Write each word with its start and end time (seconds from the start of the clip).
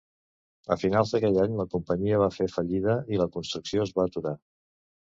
A 0.75 0.77
finals 0.83 1.11
d'aquell 1.15 1.37
any 1.43 1.59
la 1.59 1.67
companyia 1.75 2.23
va 2.23 2.31
fer 2.39 2.49
fallida 2.57 2.99
i 3.15 3.23
la 3.25 3.31
construcció 3.39 3.89
es 3.89 3.97
va 4.01 4.11
aturar. 4.11 4.39